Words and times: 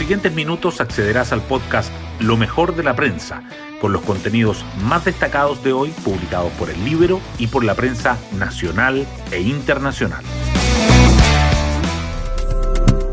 siguientes 0.00 0.34
minutos 0.34 0.80
accederás 0.80 1.30
al 1.30 1.42
podcast 1.42 1.92
Lo 2.20 2.38
mejor 2.38 2.74
de 2.74 2.82
la 2.82 2.96
prensa, 2.96 3.42
con 3.82 3.92
los 3.92 4.00
contenidos 4.00 4.64
más 4.82 5.04
destacados 5.04 5.62
de 5.62 5.74
hoy 5.74 5.90
publicados 6.02 6.50
por 6.52 6.70
el 6.70 6.82
Libro 6.86 7.20
y 7.38 7.48
por 7.48 7.64
la 7.64 7.74
prensa 7.74 8.16
nacional 8.38 9.06
e 9.30 9.42
internacional. 9.42 10.24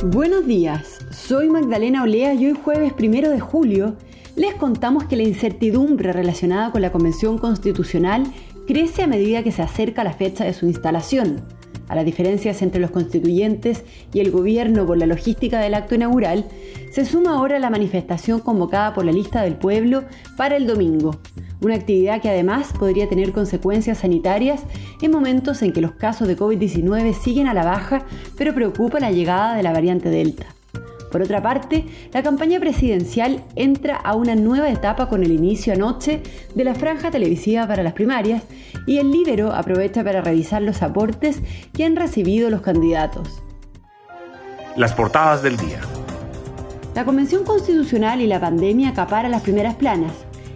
Buenos 0.02 0.48
días, 0.48 1.00
soy 1.12 1.50
Magdalena 1.50 2.04
Olea 2.04 2.34
y 2.36 2.46
hoy 2.46 2.58
jueves 2.64 2.94
primero 2.94 3.32
de 3.32 3.42
julio 3.42 3.98
les 4.38 4.56
contamos 4.56 5.04
que 5.04 5.18
la 5.18 5.24
incertidumbre 5.24 6.14
relacionada 6.14 6.72
con 6.72 6.82
la 6.82 6.94
Convención 6.94 7.38
Constitucional 7.38 8.24
crece 8.66 9.04
a 9.04 9.08
medida 9.08 9.44
que 9.44 9.52
se 9.52 9.62
acerca 9.62 10.06
la 10.06 10.14
fecha 10.14 10.46
de 10.46 10.54
su 10.54 10.66
instalación. 10.68 11.57
A 11.88 11.96
las 11.96 12.06
diferencias 12.06 12.62
entre 12.62 12.82
los 12.82 12.92
constituyentes 12.92 13.84
y 14.14 14.20
el 14.20 14.32
gobierno 14.32 14.86
por 14.86 14.98
la 14.98 15.06
logística 15.06 15.60
del 15.60 15.74
acto 15.74 15.96
inaugural, 15.96 16.46
se 16.92 17.06
suma 17.06 17.36
ahora 17.36 17.60
la 17.60 17.70
manifestación 17.70 18.40
convocada 18.40 18.94
por 18.94 19.06
la 19.06 19.12
lista 19.12 19.42
del 19.42 19.56
pueblo 19.56 20.04
para 20.36 20.58
el 20.58 20.68
domingo, 20.68 21.18
una 21.62 21.76
actividad 21.76 22.22
que 22.22 22.30
además 22.30 22.74
podría 22.78 23.08
tener 23.08 23.32
consecuencias 23.32 24.00
sanitarias 24.00 24.64
en 25.02 25.12
momentos 25.12 25.62
en 25.62 25.74
que 25.74 25.82
los 25.82 25.94
casos 25.94 26.28
de 26.28 26.38
COVID-19 26.38 27.14
siguen 27.14 27.48
a 27.48 27.54
la 27.54 27.64
baja, 27.64 28.04
pero 28.38 28.54
preocupa 28.54 29.00
la 29.00 29.12
llegada 29.12 29.56
de 29.56 29.64
la 29.64 29.72
variante 29.72 30.10
Delta. 30.10 30.57
Por 31.12 31.22
otra 31.22 31.42
parte, 31.42 31.86
la 32.14 32.22
campaña 32.22 32.60
presidencial 32.60 33.44
entra 33.56 33.96
a 33.96 34.16
una 34.16 34.36
nueva 34.36 34.70
etapa 34.70 35.08
con 35.08 35.24
el 35.24 35.32
inicio 35.32 35.74
anoche 35.74 36.22
de 36.54 36.64
la 36.64 36.76
franja 36.76 37.12
televisiva 37.12 37.68
para 37.68 37.84
las 37.84 37.94
primarias 37.94 38.44
y 38.86 38.98
el 38.98 39.12
Libero 39.12 39.54
aprovecha 39.54 40.04
para 40.04 40.22
revisar 40.22 40.62
los 40.62 40.82
aportes 40.82 41.42
que 41.74 41.86
han 41.86 41.96
recibido 41.96 42.50
los 42.50 42.62
candidatos. 42.62 43.42
Las 44.76 44.94
portadas 44.94 45.42
del 45.42 45.58
día. 45.58 45.80
La 46.94 47.06
Convención 47.06 47.44
Constitucional 47.44 48.22
y 48.22 48.28
la 48.28 48.40
pandemia 48.40 48.90
acaparan 48.90 49.32
las 49.32 49.44
primeras 49.44 49.76
planas. 49.76 50.12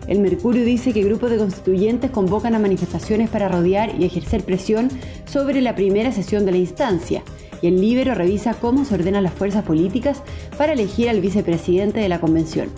El 0.07 0.19
Mercurio 0.19 0.65
dice 0.65 0.91
que 0.91 1.03
grupos 1.03 1.29
de 1.29 1.37
constituyentes 1.37 2.11
convocan 2.11 2.55
a 2.55 2.59
manifestaciones 2.59 3.29
para 3.29 3.47
rodear 3.47 3.93
y 3.97 4.05
ejercer 4.05 4.43
presión 4.43 4.89
sobre 5.25 5.61
la 5.61 5.75
primera 5.75 6.11
sesión 6.11 6.45
de 6.45 6.51
la 6.51 6.57
instancia 6.57 7.23
y 7.61 7.67
el 7.67 7.79
Libero 7.79 8.15
revisa 8.15 8.53
cómo 8.53 8.85
se 8.85 8.95
ordenan 8.95 9.23
las 9.23 9.33
fuerzas 9.33 9.63
políticas 9.63 10.21
para 10.57 10.73
elegir 10.73 11.09
al 11.09 11.21
vicepresidente 11.21 11.99
de 11.99 12.09
la 12.09 12.19
convención. 12.19 12.69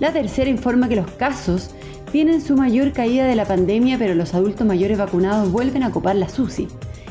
La 0.00 0.12
tercera 0.12 0.50
informa 0.50 0.88
que 0.88 0.96
los 0.96 1.10
casos 1.12 1.70
tienen 2.12 2.40
su 2.40 2.56
mayor 2.56 2.92
caída 2.92 3.26
de 3.26 3.36
la 3.36 3.44
pandemia, 3.44 3.98
pero 3.98 4.14
los 4.14 4.34
adultos 4.34 4.66
mayores 4.66 4.98
vacunados 4.98 5.50
vuelven 5.50 5.82
a 5.82 5.90
copar 5.90 6.16
la 6.16 6.28
SUSI. 6.28 6.68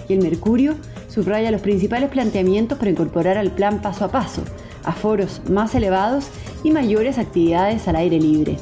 Y 0.08 0.14
el 0.14 0.22
Mercurio 0.22 0.76
subraya 1.08 1.52
los 1.52 1.62
principales 1.62 2.10
planteamientos 2.10 2.78
para 2.78 2.92
incorporar 2.92 3.38
al 3.38 3.52
plan 3.52 3.82
paso 3.82 4.06
a 4.06 4.12
paso, 4.12 4.44
a 4.84 4.92
foros 4.92 5.42
más 5.50 5.74
elevados 5.76 6.28
y 6.64 6.72
mayores 6.72 7.18
actividades 7.18 7.88
al 7.88 7.96
aire 7.96 8.20
libre. 8.20 8.58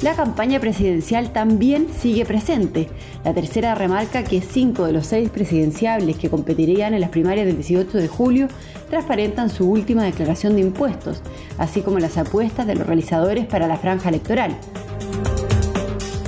La 0.00 0.14
campaña 0.14 0.60
presidencial 0.60 1.32
también 1.32 1.88
sigue 1.98 2.26
presente. 2.26 2.88
La 3.24 3.32
tercera 3.32 3.74
remarca 3.74 4.22
que 4.22 4.42
cinco 4.42 4.84
de 4.84 4.92
los 4.92 5.06
seis 5.06 5.30
presidenciables 5.30 6.18
que 6.18 6.28
competirían 6.28 6.92
en 6.92 7.00
las 7.00 7.08
primarias 7.08 7.46
del 7.46 7.56
18 7.56 7.96
de 7.96 8.06
julio 8.06 8.48
transparentan 8.90 9.48
su 9.48 9.68
última 9.70 10.04
declaración 10.04 10.56
de 10.56 10.60
impuestos, 10.60 11.22
así 11.56 11.80
como 11.80 11.98
las 11.98 12.18
apuestas 12.18 12.66
de 12.66 12.74
los 12.74 12.86
realizadores 12.86 13.46
para 13.46 13.66
la 13.66 13.78
franja 13.78 14.10
electoral. 14.10 14.54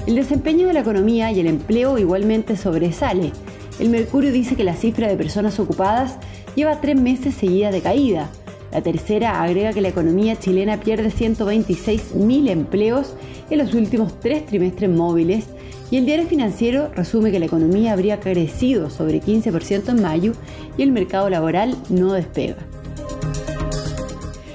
El 0.07 0.15
desempeño 0.15 0.69
de 0.69 0.73
la 0.73 0.81
economía 0.81 1.31
y 1.33 1.41
el 1.41 1.49
empleo 1.49 1.99
igualmente 1.99 2.57
sobresale. 2.57 3.33
El 3.79 3.91
Mercurio 3.91 4.33
dice 4.33 4.57
que 4.57 4.65
la 4.65 4.75
cifra 4.75 5.07
de 5.07 5.17
personas 5.17 5.61
ocupadas 5.61 6.17
lleva 6.55 6.81
tres 6.81 6.99
meses 6.99 7.35
seguida 7.35 7.71
de 7.71 7.83
caída. 7.83 8.31
La 8.73 8.81
tercera 8.81 9.43
agrega 9.43 9.75
que 9.75 9.83
la 9.83 9.89
economía 9.89 10.39
chilena 10.39 10.81
pierde 10.81 11.11
126.000 11.11 12.49
empleos 12.49 13.13
en 13.51 13.59
los 13.59 13.75
últimos 13.75 14.19
tres 14.19 14.47
trimestres 14.47 14.89
móviles 14.89 15.45
y 15.91 15.97
el 15.97 16.07
diario 16.07 16.27
financiero 16.27 16.91
resume 16.95 17.31
que 17.31 17.39
la 17.39 17.47
economía 17.47 17.93
habría 17.93 18.21
crecido 18.21 18.91
sobre 18.91 19.21
15% 19.21 19.91
en 19.91 20.03
mayo 20.03 20.33
y 20.77 20.83
el 20.83 20.93
mercado 20.93 21.31
laboral 21.31 21.77
no 21.89 22.13
despega. 22.13 22.57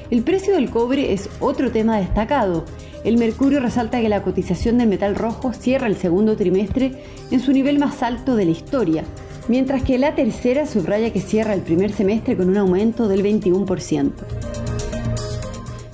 El 0.10 0.24
precio 0.24 0.56
del 0.56 0.70
cobre 0.70 1.14
es 1.14 1.30
otro 1.40 1.72
tema 1.72 1.98
destacado. 1.98 2.66
El 3.06 3.18
Mercurio 3.18 3.62
resalta 3.62 4.02
que 4.02 4.10
la 4.10 4.24
cotización 4.24 4.78
del 4.78 4.90
metal 4.90 5.16
rojo 5.16 5.54
cierra 5.54 5.88
el 5.88 5.96
segundo 5.96 6.36
trimestre 6.36 7.02
en 7.32 7.40
su 7.40 7.54
nivel 7.54 7.80
más 7.80 8.04
alto 8.04 8.36
de 8.36 8.46
la 8.46 8.52
historia, 8.52 9.06
mientras 9.48 9.84
que 9.84 9.98
la 9.98 10.14
tercera 10.14 10.66
subraya 10.66 11.14
que 11.14 11.22
cierra 11.22 11.54
el 11.54 11.62
primer 11.62 11.94
semestre 11.94 12.36
con 12.36 12.50
un 12.50 12.58
aumento 12.58 13.08
del 13.08 13.24
21%. 13.24 14.12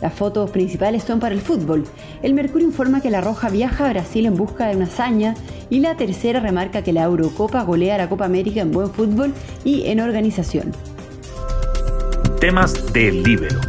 Las 0.01 0.13
fotos 0.13 0.49
principales 0.51 1.03
son 1.03 1.19
para 1.19 1.33
el 1.33 1.41
fútbol. 1.41 1.85
El 2.23 2.33
Mercurio 2.33 2.67
informa 2.67 3.01
que 3.01 3.11
la 3.11 3.21
Roja 3.21 3.49
viaja 3.49 3.85
a 3.85 3.89
Brasil 3.89 4.25
en 4.25 4.35
busca 4.35 4.67
de 4.67 4.75
una 4.75 4.85
hazaña 4.85 5.35
y 5.69 5.79
la 5.79 5.95
tercera 5.95 6.39
remarca 6.39 6.81
que 6.81 6.93
la 6.93 7.03
Eurocopa 7.03 7.63
golea 7.63 7.95
a 7.95 7.99
la 7.99 8.09
Copa 8.09 8.25
América 8.25 8.61
en 8.61 8.71
buen 8.71 8.89
fútbol 8.89 9.33
y 9.63 9.85
en 9.87 9.99
organización. 9.99 10.71
Temas 12.39 12.91
del 12.93 13.23
Libero. 13.23 13.59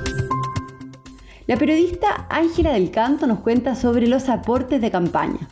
La 1.47 1.57
periodista 1.57 2.27
Ángela 2.29 2.73
del 2.73 2.91
Canto 2.91 3.27
nos 3.27 3.41
cuenta 3.41 3.75
sobre 3.75 4.07
los 4.07 4.29
aportes 4.29 4.81
de 4.81 4.91
campaña. 4.91 5.49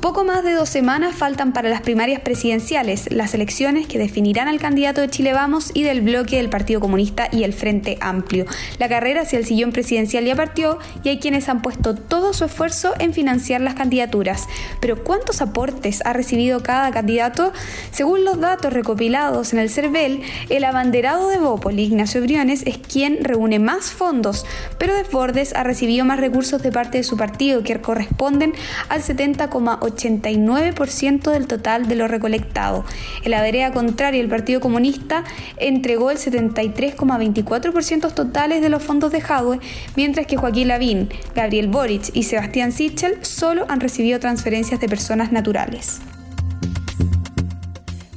Poco 0.00 0.24
más 0.24 0.44
de 0.44 0.52
dos 0.52 0.68
semanas 0.68 1.16
faltan 1.16 1.52
para 1.52 1.70
las 1.70 1.80
primarias 1.80 2.20
presidenciales, 2.20 3.10
las 3.10 3.34
elecciones 3.34 3.86
que 3.86 3.98
definirán 3.98 4.46
al 4.46 4.60
candidato 4.60 5.00
de 5.00 5.08
Chile 5.08 5.32
Vamos 5.32 5.70
y 5.74 5.82
del 5.82 6.02
bloque 6.02 6.36
del 6.36 6.50
Partido 6.50 6.80
Comunista 6.80 7.28
y 7.32 7.44
el 7.44 7.54
Frente 7.54 7.96
Amplio. 8.00 8.44
La 8.78 8.88
carrera 8.88 9.22
hacia 9.22 9.38
el 9.38 9.46
sillón 9.46 9.72
presidencial 9.72 10.24
ya 10.24 10.36
partió 10.36 10.78
y 11.02 11.08
hay 11.08 11.18
quienes 11.18 11.48
han 11.48 11.62
puesto 11.62 11.94
todo 11.94 12.34
su 12.34 12.44
esfuerzo 12.44 12.94
en 12.98 13.14
financiar 13.14 13.62
las 13.62 13.74
candidaturas. 13.74 14.46
Pero 14.80 15.02
¿cuántos 15.02 15.40
aportes 15.40 16.04
ha 16.04 16.12
recibido 16.12 16.62
cada 16.62 16.90
candidato? 16.92 17.52
Según 17.90 18.24
los 18.24 18.38
datos 18.38 18.72
recopilados 18.72 19.54
en 19.54 19.58
el 19.58 19.70
CERVEL, 19.70 20.22
el 20.50 20.64
abanderado 20.64 21.30
de 21.30 21.38
Bópoli, 21.38 21.84
Ignacio 21.84 22.20
Briones, 22.20 22.62
es 22.66 22.78
quien 22.78 23.24
reúne 23.24 23.58
más 23.58 23.90
fondos, 23.90 24.44
pero 24.78 24.94
Desbordes 24.94 25.54
ha 25.54 25.64
recibido 25.64 26.04
más 26.04 26.20
recursos 26.20 26.62
de 26.62 26.70
parte 26.70 26.98
de 26.98 27.04
su 27.04 27.16
partido 27.16 27.62
que 27.62 27.80
corresponden 27.80 28.52
al 28.88 29.02
70,8 29.02 29.85
89% 29.86 31.30
del 31.30 31.46
total 31.46 31.88
de 31.88 31.94
lo 31.94 32.08
recolectado. 32.08 32.84
En 33.22 33.30
la 33.30 33.42
vereda 33.42 33.72
contraria, 33.72 34.20
el 34.20 34.28
Partido 34.28 34.60
Comunista 34.60 35.24
entregó 35.56 36.10
el 36.10 36.18
73,24% 36.18 38.12
totales 38.12 38.62
de 38.62 38.68
los 38.68 38.82
fondos 38.82 39.12
de 39.12 39.20
Jadwe, 39.20 39.60
mientras 39.96 40.26
que 40.26 40.36
Joaquín 40.36 40.68
Lavín, 40.68 41.08
Gabriel 41.34 41.68
Boric 41.68 42.10
y 42.14 42.24
Sebastián 42.24 42.72
Sichel 42.72 43.24
solo 43.24 43.66
han 43.68 43.80
recibido 43.80 44.20
transferencias 44.20 44.80
de 44.80 44.88
personas 44.88 45.32
naturales. 45.32 46.00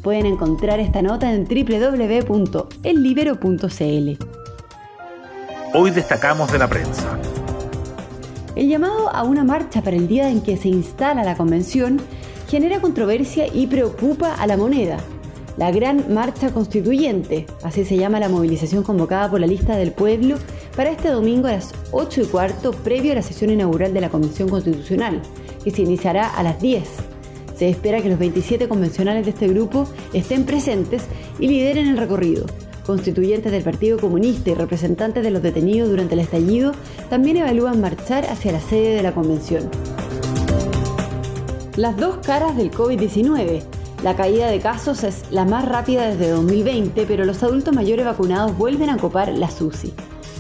Pueden 0.02 0.26
encontrar 0.26 0.80
esta 0.80 1.02
nota 1.02 1.32
en 1.32 1.44
www.ellibero.cl. 1.46 2.70
Hoy 5.74 5.92
destacamos 5.92 6.52
de 6.52 6.58
la 6.58 6.68
prensa. 6.68 7.20
El 8.56 8.68
llamado 8.68 9.10
a 9.10 9.24
una 9.24 9.44
marcha 9.44 9.82
para 9.82 9.96
el 9.96 10.08
día 10.08 10.30
en 10.30 10.42
que 10.42 10.58
se 10.58 10.70
instala 10.70 11.24
la 11.24 11.38
convención 11.38 12.02
genera 12.48 12.82
controversia 12.82 13.46
y 13.54 13.68
preocupa 13.68 14.34
a 14.34 14.48
la 14.48 14.58
moneda. 14.58 14.98
La 15.58 15.72
Gran 15.72 16.14
Marcha 16.14 16.52
Constituyente, 16.52 17.46
así 17.64 17.84
se 17.84 17.98
llama 17.98 18.20
la 18.20 18.30
movilización 18.30 18.84
convocada 18.84 19.30
por 19.30 19.40
la 19.40 19.48
lista 19.48 19.76
del 19.76 19.92
pueblo 19.92 20.38
para 20.76 20.90
este 20.90 21.10
domingo 21.10 21.48
a 21.48 21.52
las 21.54 21.74
8 21.92 22.22
y 22.22 22.26
cuarto, 22.26 22.72
previo 22.72 23.12
a 23.12 23.16
la 23.16 23.22
sesión 23.22 23.52
inaugural 23.52 23.94
de 23.94 24.02
la 24.02 24.10
Convención 24.10 24.50
Constitucional, 24.50 25.22
que 25.64 25.72
se 25.72 25.82
iniciará 25.82 26.30
a 26.30 26.44
las 26.44 26.62
10. 26.62 26.88
Se 27.56 27.70
espera 27.70 28.02
que 28.02 28.10
los 28.10 28.18
27 28.18 28.70
convencionales 28.70 29.26
de 29.26 29.32
este 29.32 29.48
grupo 29.50 29.86
estén 30.14 30.46
presentes 30.46 31.04
y 31.40 31.48
lideren 31.50 31.88
el 31.88 31.98
recorrido. 31.98 32.46
Constituyentes 32.90 33.52
del 33.52 33.62
Partido 33.62 34.00
Comunista 34.00 34.50
y 34.50 34.56
representantes 34.56 35.24
de 35.24 35.30
los 35.30 35.44
detenidos 35.44 35.92
durante 35.92 36.16
el 36.16 36.22
estallido 36.22 36.72
también 37.08 37.38
evalúan 37.38 37.80
marchar 37.80 38.26
hacia 38.26 38.52
la 38.52 38.60
sede 38.60 38.96
de 38.96 39.04
la 39.04 39.14
convención. 39.14 39.70
Las 41.76 41.98
dos 41.98 42.18
caras 42.26 42.58
del 42.58 42.72
COVID-19. 42.72 43.62
La 44.02 44.16
caída 44.16 44.48
de 44.48 44.60
casos 44.60 45.04
es 45.04 45.26
la 45.30 45.46
más 45.46 45.66
rápida 45.66 46.08
desde 46.08 46.32
2020, 46.32 47.06
pero 47.06 47.26
los 47.26 47.44
adultos 47.44 47.76
mayores 47.76 48.08
vacunados 48.08 48.58
vuelven 48.58 48.90
a 48.90 48.98
copar 48.98 49.30
la 49.38 49.52
SUSI. 49.52 49.94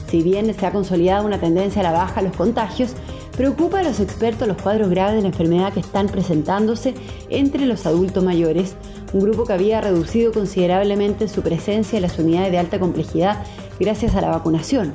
Si 0.09 0.23
bien 0.23 0.51
se 0.51 0.65
ha 0.65 0.71
consolidado 0.71 1.27
una 1.27 1.39
tendencia 1.39 1.81
a 1.81 1.83
la 1.83 1.91
baja 1.91 2.19
en 2.19 2.29
los 2.29 2.35
contagios, 2.35 2.95
preocupa 3.39 3.79
a 3.79 3.83
los 3.83 4.01
expertos 4.01 4.49
los 4.49 4.61
cuadros 4.61 4.89
graves 4.89 5.15
de 5.15 5.21
la 5.21 5.29
enfermedad 5.29 5.71
que 5.71 5.79
están 5.79 6.07
presentándose 6.07 6.93
entre 7.29 7.65
los 7.65 7.85
adultos 7.85 8.21
mayores, 8.21 8.75
un 9.13 9.21
grupo 9.21 9.45
que 9.45 9.53
había 9.53 9.79
reducido 9.79 10.33
considerablemente 10.33 11.29
su 11.29 11.41
presencia 11.41 11.95
en 11.95 12.01
las 12.01 12.19
unidades 12.19 12.51
de 12.51 12.57
alta 12.57 12.81
complejidad 12.81 13.41
gracias 13.79 14.17
a 14.17 14.19
la 14.19 14.31
vacunación. 14.31 14.93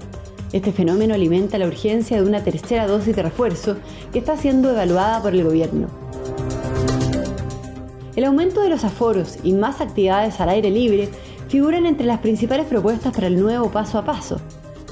Este 0.52 0.72
fenómeno 0.72 1.14
alimenta 1.14 1.56
la 1.56 1.66
urgencia 1.66 2.18
de 2.18 2.28
una 2.28 2.44
tercera 2.44 2.86
dosis 2.86 3.16
de 3.16 3.22
refuerzo 3.22 3.78
que 4.12 4.18
está 4.18 4.36
siendo 4.36 4.68
evaluada 4.68 5.22
por 5.22 5.32
el 5.32 5.42
gobierno. 5.42 5.86
El 8.14 8.24
aumento 8.24 8.60
de 8.60 8.68
los 8.68 8.84
aforos 8.84 9.38
y 9.42 9.54
más 9.54 9.80
actividades 9.80 10.38
al 10.42 10.50
aire 10.50 10.68
libre 10.68 11.08
figuran 11.48 11.86
entre 11.86 12.06
las 12.06 12.18
principales 12.18 12.66
propuestas 12.66 13.14
para 13.14 13.28
el 13.28 13.40
nuevo 13.40 13.70
paso 13.70 13.96
a 13.96 14.04
paso. 14.04 14.38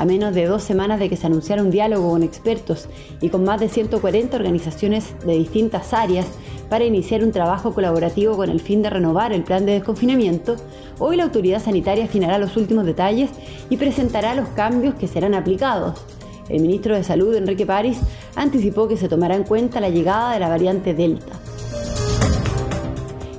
A 0.02 0.04
menos 0.04 0.34
de 0.34 0.46
dos 0.46 0.64
semanas 0.64 0.98
de 0.98 1.08
que 1.08 1.16
se 1.16 1.28
anunciara 1.28 1.62
un 1.62 1.70
diálogo 1.70 2.10
con 2.10 2.24
expertos 2.24 2.88
y 3.20 3.28
con 3.28 3.44
más 3.44 3.60
de 3.60 3.68
140 3.68 4.36
organizaciones 4.36 5.14
de 5.24 5.34
distintas 5.34 5.94
áreas 5.94 6.26
para 6.68 6.84
iniciar 6.84 7.22
un 7.22 7.30
trabajo 7.30 7.72
colaborativo 7.72 8.36
con 8.36 8.50
el 8.50 8.58
fin 8.58 8.82
de 8.82 8.90
renovar 8.90 9.32
el 9.32 9.44
plan 9.44 9.64
de 9.64 9.74
desconfinamiento, 9.74 10.56
hoy 10.98 11.16
la 11.16 11.22
autoridad 11.22 11.62
sanitaria 11.62 12.06
afinará 12.06 12.38
los 12.38 12.56
últimos 12.56 12.84
detalles 12.84 13.30
y 13.70 13.76
presentará 13.76 14.34
los 14.34 14.48
cambios 14.48 14.96
que 14.96 15.06
serán 15.06 15.34
aplicados. 15.34 16.04
El 16.48 16.62
ministro 16.62 16.96
de 16.96 17.04
Salud, 17.04 17.36
Enrique 17.36 17.64
París, 17.64 18.00
anticipó 18.34 18.88
que 18.88 18.96
se 18.96 19.08
tomará 19.08 19.36
en 19.36 19.44
cuenta 19.44 19.80
la 19.80 19.88
llegada 19.88 20.32
de 20.32 20.40
la 20.40 20.48
variante 20.48 20.94
Delta. 20.94 21.38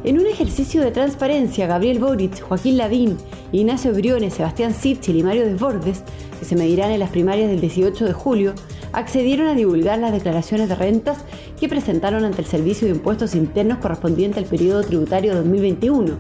En 0.06 0.18
un 0.18 0.27
ejercicio 0.27 0.81
de 0.81 0.92
transparencia, 0.92 1.68
Gabriel 1.68 2.00
Boric, 2.00 2.42
Joaquín 2.42 2.77
Lavín, 2.77 3.18
Ignacio 3.54 3.94
Briones, 3.94 4.34
Sebastián 4.34 4.74
Sichel 4.74 5.16
y 5.16 5.22
Mario 5.22 5.46
Desbordes, 5.46 6.02
que 6.40 6.44
se 6.44 6.56
medirán 6.56 6.90
en 6.90 7.00
las 7.00 7.12
primarias 7.12 7.52
del 7.52 7.62
18 7.62 8.04
de 8.06 8.12
julio, 8.12 8.56
accedieron 8.94 9.48
a 9.48 9.54
divulgar 9.54 10.00
las 10.00 10.12
declaraciones 10.12 10.70
de 10.70 10.76
rentas 10.76 11.20
que 11.60 11.70
presentaron 11.70 12.26
ante 12.26 12.42
el 12.42 12.48
Servicio 12.48 12.88
de 12.88 12.96
Impuestos 12.96 13.36
Internos 13.36 13.78
correspondiente 13.78 14.40
al 14.40 14.46
periodo 14.46 14.82
tributario 14.82 15.36
2021. 15.36 16.16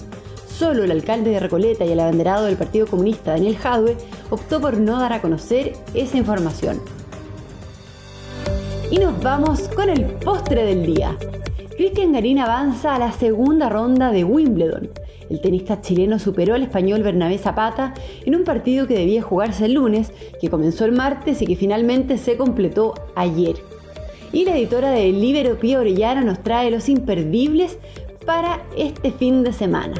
Solo 0.47 0.83
el 0.83 0.91
alcalde 0.91 1.31
de 1.31 1.39
Recoleta 1.39 1.83
y 1.85 1.91
el 1.91 1.99
abanderado 1.99 2.45
del 2.45 2.55
Partido 2.55 2.85
Comunista, 2.85 3.31
Daniel 3.31 3.57
Jadwe, 3.57 3.97
optó 4.29 4.61
por 4.61 4.77
no 4.77 4.99
dar 4.99 5.13
a 5.13 5.21
conocer 5.21 5.73
esa 5.95 6.17
información. 6.17 6.79
Y 8.91 8.99
nos 8.99 9.19
vamos 9.23 9.69
con 9.69 9.89
el 9.89 10.05
postre 10.05 10.65
del 10.65 10.85
día. 10.85 11.17
Cristian 11.77 12.13
Garín 12.13 12.37
avanza 12.37 12.93
a 12.93 12.99
la 12.99 13.11
segunda 13.11 13.69
ronda 13.69 14.11
de 14.11 14.23
Wimbledon. 14.23 14.91
El 15.29 15.41
tenista 15.41 15.81
chileno 15.81 16.19
superó 16.19 16.55
al 16.55 16.63
español 16.63 17.03
Bernabé 17.03 17.37
Zapata 17.37 17.93
en 18.25 18.35
un 18.35 18.43
partido 18.43 18.87
que 18.87 18.95
debía 18.95 19.21
jugarse 19.21 19.65
el 19.65 19.73
lunes, 19.73 20.11
que 20.39 20.49
comenzó 20.49 20.85
el 20.85 20.91
martes 20.91 21.41
y 21.41 21.47
que 21.47 21.55
finalmente 21.55 22.17
se 22.17 22.37
completó 22.37 22.93
ayer. 23.15 23.55
Y 24.31 24.45
la 24.45 24.57
editora 24.57 24.91
de 24.91 25.11
Libero 25.11 25.59
Pía 25.59 25.79
Orellana 25.79 26.21
nos 26.21 26.41
trae 26.41 26.71
los 26.71 26.89
imperdibles 26.89 27.77
para 28.25 28.63
este 28.77 29.11
fin 29.11 29.43
de 29.43 29.53
semana. 29.53 29.95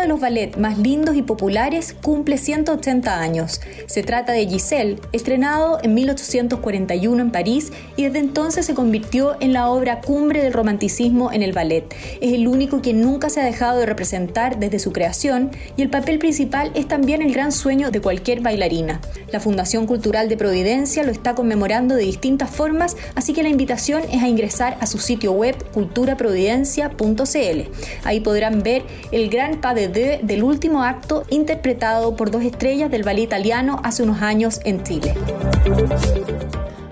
Uno 0.00 0.06
de 0.06 0.14
los 0.14 0.20
ballets 0.20 0.56
más 0.56 0.78
lindos 0.78 1.14
y 1.14 1.20
populares 1.20 1.94
cumple 2.00 2.38
180 2.38 3.20
años. 3.20 3.60
Se 3.84 4.02
trata 4.02 4.32
de 4.32 4.46
Giselle, 4.46 4.98
estrenado 5.12 5.78
en 5.82 5.92
1841 5.92 7.20
en 7.20 7.30
París 7.30 7.70
y 7.96 8.04
desde 8.04 8.20
entonces 8.20 8.64
se 8.64 8.72
convirtió 8.72 9.36
en 9.40 9.52
la 9.52 9.68
obra 9.68 10.00
cumbre 10.00 10.42
del 10.42 10.54
romanticismo 10.54 11.30
en 11.32 11.42
el 11.42 11.52
ballet. 11.52 11.84
Es 12.22 12.32
el 12.32 12.48
único 12.48 12.80
que 12.80 12.94
nunca 12.94 13.28
se 13.28 13.42
ha 13.42 13.44
dejado 13.44 13.78
de 13.78 13.84
representar 13.84 14.58
desde 14.58 14.78
su 14.78 14.90
creación 14.90 15.50
y 15.76 15.82
el 15.82 15.90
papel 15.90 16.18
principal 16.18 16.72
es 16.74 16.88
también 16.88 17.20
el 17.20 17.34
gran 17.34 17.52
sueño 17.52 17.90
de 17.90 18.00
cualquier 18.00 18.40
bailarina. 18.40 19.02
La 19.30 19.38
Fundación 19.38 19.86
Cultural 19.86 20.30
de 20.30 20.38
Providencia 20.38 21.02
lo 21.02 21.12
está 21.12 21.34
conmemorando 21.34 21.94
de 21.94 22.04
distintas 22.04 22.48
formas, 22.48 22.96
así 23.16 23.34
que 23.34 23.42
la 23.42 23.50
invitación 23.50 24.02
es 24.10 24.22
a 24.22 24.28
ingresar 24.28 24.78
a 24.80 24.86
su 24.86 24.96
sitio 24.96 25.32
web 25.32 25.56
culturaprovidencia.cl. 25.72 27.60
Ahí 28.04 28.20
podrán 28.20 28.62
ver 28.62 28.82
el 29.12 29.28
gran 29.28 29.60
de 29.90 30.20
del 30.22 30.42
último 30.42 30.82
acto 30.82 31.24
interpretado 31.30 32.16
por 32.16 32.30
dos 32.30 32.42
estrellas 32.42 32.90
del 32.90 33.02
ballet 33.02 33.24
italiano 33.24 33.80
hace 33.82 34.02
unos 34.02 34.22
años 34.22 34.60
en 34.64 34.82
Chile. 34.82 35.14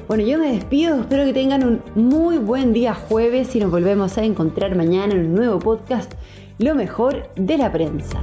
Bueno, 0.08 0.24
yo 0.24 0.38
me 0.38 0.52
despido, 0.52 1.00
espero 1.00 1.24
que 1.26 1.34
tengan 1.34 1.64
un 1.64 1.82
muy 1.94 2.38
buen 2.38 2.72
día 2.72 2.94
jueves 2.94 3.54
y 3.54 3.60
nos 3.60 3.70
volvemos 3.70 4.16
a 4.16 4.24
encontrar 4.24 4.74
mañana 4.74 5.14
en 5.14 5.26
un 5.26 5.34
nuevo 5.34 5.58
podcast, 5.58 6.12
Lo 6.58 6.74
mejor 6.74 7.28
de 7.36 7.58
la 7.58 7.70
prensa. 7.70 8.20